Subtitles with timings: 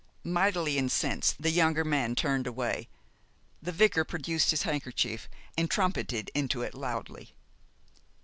[0.23, 2.89] Mightily incensed, the younger man turned away.
[3.61, 7.35] The vicar produced his handkerchief and trumpeted into it loudly.